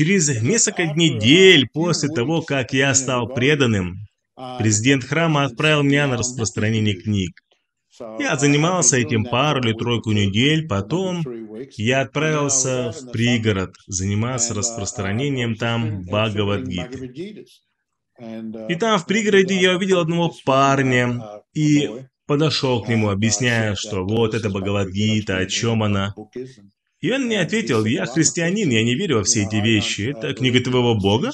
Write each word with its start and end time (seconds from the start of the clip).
Через 0.00 0.30
несколько 0.40 0.86
недель 0.86 1.68
после 1.70 2.08
того, 2.08 2.40
как 2.40 2.72
я 2.72 2.94
стал 2.94 3.28
преданным, 3.28 3.98
президент 4.58 5.04
храма 5.04 5.44
отправил 5.44 5.82
меня 5.82 6.06
на 6.06 6.16
распространение 6.16 6.94
книг. 6.94 7.32
Я 8.18 8.36
занимался 8.36 8.96
этим 8.96 9.26
пару 9.26 9.60
или 9.60 9.74
тройку 9.74 10.12
недель, 10.12 10.66
потом 10.66 11.22
я 11.76 12.00
отправился 12.00 12.92
в 12.92 13.12
пригород 13.12 13.74
заниматься 13.88 14.54
распространением 14.54 15.56
там 15.56 16.00
Бхагавадгиты. 16.04 17.44
И 18.70 18.74
там 18.76 18.98
в 18.98 19.04
пригороде 19.04 19.54
я 19.60 19.76
увидел 19.76 20.00
одного 20.00 20.32
парня 20.46 21.42
и 21.52 21.90
подошел 22.24 22.82
к 22.82 22.88
нему, 22.88 23.10
объясняя, 23.10 23.74
что 23.74 24.02
вот 24.02 24.32
это 24.32 24.48
Бхагавадгита, 24.48 25.36
о 25.36 25.44
чем 25.44 25.82
она. 25.82 26.14
И 27.00 27.10
он 27.10 27.26
мне 27.26 27.40
ответил, 27.40 27.84
я 27.86 28.04
христианин, 28.06 28.70
я 28.70 28.84
не 28.84 28.94
верю 28.94 29.18
во 29.18 29.24
все 29.24 29.44
эти 29.44 29.56
вещи. 29.56 30.10
Это 30.10 30.34
книга 30.34 30.60
твоего 30.62 30.94
Бога? 30.94 31.32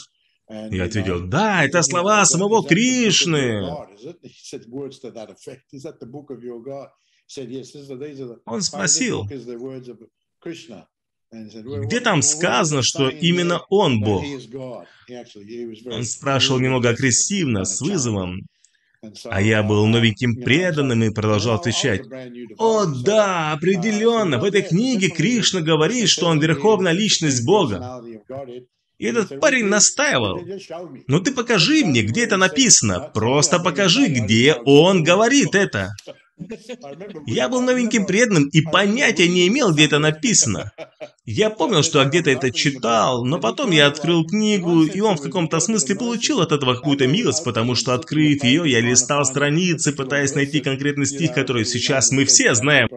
Я 0.49 0.85
ответил, 0.85 1.27
да, 1.27 1.65
это 1.65 1.83
слова 1.83 2.25
самого 2.25 2.65
Кришны. 2.65 3.65
Он 8.45 8.63
спросил, 8.63 9.27
где 11.33 12.01
там 12.01 12.23
сказано, 12.23 12.83
что 12.83 13.09
именно 13.09 13.61
он 13.69 14.01
Бог? 14.01 14.25
Он 15.87 16.05
спрашивал 16.05 16.61
немного 16.61 16.91
агрессивно, 16.91 17.65
с 17.65 17.81
вызовом. 17.81 18.47
А 19.25 19.41
я 19.41 19.63
был 19.63 19.87
новеньким 19.87 20.37
преданным 20.37 21.03
и 21.03 21.11
продолжал 21.11 21.57
отвечать. 21.57 22.03
О 22.59 22.87
да, 22.87 23.53
определенно, 23.53 24.39
в 24.39 24.45
этой 24.45 24.63
книге 24.63 25.09
Кришна 25.09 25.61
говорит, 25.61 26.09
что 26.09 26.27
он 26.27 26.41
верховная 26.41 26.93
личность 26.93 27.45
Бога. 27.45 28.03
И 28.99 29.05
этот 29.05 29.41
парень 29.41 29.67
настаивал. 29.67 30.41
Ну 31.07 31.21
ты 31.21 31.33
покажи 31.33 31.85
мне, 31.85 32.03
где 32.03 32.25
это 32.25 32.37
написано. 32.37 33.11
Просто 33.13 33.59
покажи, 33.59 34.07
где 34.07 34.55
он 34.65 35.03
говорит 35.03 35.55
это. 35.55 35.93
Я 37.27 37.49
был 37.49 37.63
новеньким 37.63 38.07
преданным 38.07 38.49
и 38.49 38.61
понятия 38.61 39.29
не 39.29 39.49
имел, 39.49 39.73
где 39.73 39.87
это 39.87 39.99
написано. 39.99 40.73
Я 41.27 41.51
помнил, 41.51 41.83
что 41.83 42.05
где-то 42.05 42.31
это 42.31 42.53
читал, 42.53 43.25
но 43.25 43.41
потом 43.41 43.73
я 43.73 43.89
открыл 43.89 44.25
книгу, 44.25 44.85
и 44.85 45.01
он 45.01 45.17
в 45.17 45.23
каком-то 45.23 45.59
смысле 45.59 45.97
получил 45.97 46.41
от 46.41 46.53
этого 46.53 46.75
какую-то 46.75 47.09
милость, 47.09 47.43
потому 47.45 47.75
что, 47.75 47.95
открыв 47.95 48.45
ее, 48.45 48.63
я 48.71 48.81
листал 48.81 49.25
страницы, 49.25 49.93
пытаясь 49.93 50.37
найти 50.37 50.61
конкретный 50.61 51.07
стих, 51.07 51.35
который 51.35 51.65
сейчас 51.65 52.13
мы 52.13 52.25
все 52.27 52.55
знаем 52.55 52.89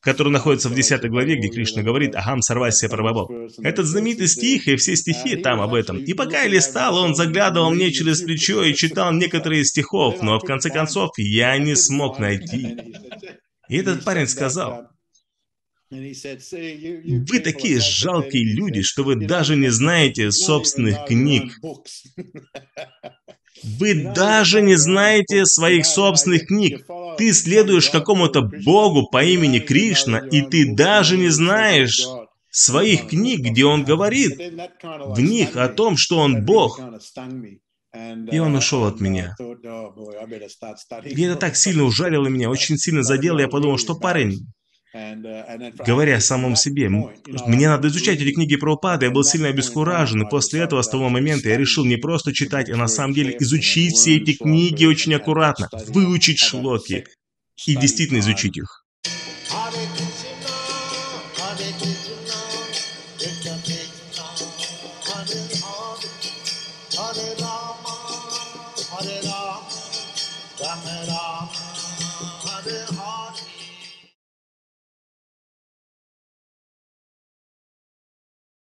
который 0.00 0.32
находится 0.32 0.68
в 0.68 0.74
10 0.74 1.08
главе, 1.08 1.36
где 1.36 1.48
Кришна 1.48 1.82
говорит 1.82 2.14
«Ахам 2.14 2.42
сарвасия 2.42 2.88
прабабо». 2.88 3.28
Этот 3.62 3.86
знаменитый 3.86 4.26
стих 4.26 4.66
и 4.66 4.76
все 4.76 4.96
стихи 4.96 5.36
там 5.36 5.60
об 5.60 5.74
этом. 5.74 5.98
И 5.98 6.12
пока 6.14 6.42
я 6.42 6.48
листал, 6.48 6.96
он 6.96 7.14
заглядывал 7.14 7.70
мне 7.70 7.92
через 7.92 8.22
плечо 8.22 8.62
и 8.64 8.74
читал 8.74 9.12
некоторые 9.12 9.64
стихов, 9.64 10.22
но 10.22 10.38
в 10.38 10.44
конце 10.44 10.70
концов 10.70 11.12
я 11.16 11.56
не 11.58 11.76
смог 11.76 12.18
найти. 12.18 12.76
И 13.68 13.76
этот 13.76 14.04
парень 14.04 14.26
сказал, 14.26 14.88
вы 15.92 17.40
такие 17.40 17.80
жалкие 17.80 18.44
люди, 18.44 18.82
что 18.82 19.04
вы 19.04 19.16
даже 19.26 19.56
не 19.56 19.68
знаете 19.68 20.30
собственных 20.30 21.06
книг. 21.06 21.58
Вы 23.62 24.12
даже 24.12 24.60
не 24.60 24.74
знаете 24.74 25.44
своих 25.44 25.86
собственных 25.86 26.46
книг. 26.46 26.86
Ты 27.18 27.32
следуешь 27.32 27.90
какому-то 27.90 28.42
богу 28.42 29.08
по 29.08 29.22
имени 29.22 29.60
Кришна, 29.60 30.18
и 30.18 30.42
ты 30.42 30.74
даже 30.74 31.16
не 31.16 31.28
знаешь 31.28 32.02
своих 32.50 33.08
книг, 33.08 33.40
где 33.40 33.64
он 33.64 33.84
говорит 33.84 34.36
в 34.82 35.20
них 35.20 35.56
о 35.56 35.68
том, 35.68 35.96
что 35.96 36.18
он 36.18 36.44
бог. 36.44 36.80
И 38.32 38.38
он 38.38 38.56
ушел 38.56 38.84
от 38.84 39.00
меня. 39.00 39.36
И 41.04 41.22
это 41.22 41.36
так 41.36 41.56
сильно 41.56 41.84
ужалило 41.84 42.26
меня, 42.26 42.48
очень 42.56 42.78
сильно 42.78 43.02
задело. 43.02 43.38
Я 43.38 43.48
подумал, 43.48 43.76
что 43.76 43.94
парень, 43.94 44.38
Uh, 44.38 44.61
Говоря 44.92 46.16
о 46.16 46.20
самом 46.20 46.54
себе, 46.54 46.90
мне 46.90 47.68
надо 47.68 47.88
изучать 47.88 48.20
эти 48.20 48.32
книги 48.32 48.56
про 48.56 48.74
упады, 48.74 49.06
я 49.06 49.10
был 49.10 49.24
сильно 49.24 49.48
обескуражен, 49.48 50.22
и 50.22 50.28
после 50.28 50.60
этого, 50.60 50.82
с 50.82 50.88
того 50.88 51.08
момента, 51.08 51.48
я 51.48 51.56
решил 51.56 51.86
не 51.86 51.96
просто 51.96 52.34
читать, 52.34 52.68
а 52.68 52.76
на 52.76 52.88
самом 52.88 53.14
деле 53.14 53.34
изучить 53.40 53.94
все 53.94 54.16
эти 54.16 54.34
книги 54.34 54.84
очень 54.84 55.14
аккуратно, 55.14 55.70
выучить 55.88 56.38
шлоки 56.38 57.06
и 57.66 57.76
действительно 57.76 58.18
изучить 58.18 58.56
их. 58.58 58.84
Hare 70.62 71.11